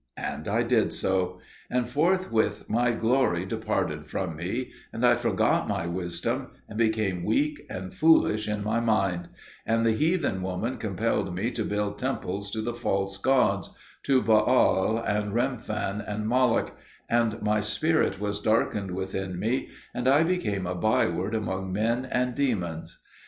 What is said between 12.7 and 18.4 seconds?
false gods, to Baal, and Remphan, and Moloch; and my spirit was